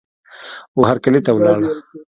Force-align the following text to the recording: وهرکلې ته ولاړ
وهرکلې 0.79 1.19
ته 1.25 1.31
ولاړ 1.33 1.59